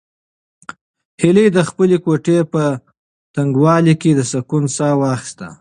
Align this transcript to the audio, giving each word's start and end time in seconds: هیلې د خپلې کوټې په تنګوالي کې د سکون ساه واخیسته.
هیلې 1.21 1.45
د 1.55 1.59
خپلې 1.69 1.97
کوټې 2.05 2.39
په 2.53 2.63
تنګوالي 3.35 3.95
کې 4.01 4.11
د 4.15 4.21
سکون 4.31 4.63
ساه 4.75 4.95
واخیسته. 5.01 5.47